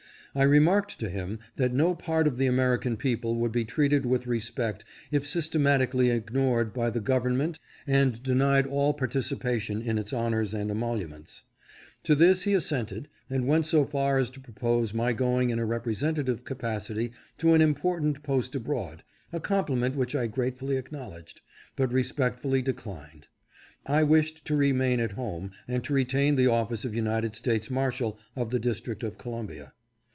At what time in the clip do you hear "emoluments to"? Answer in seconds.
10.71-12.15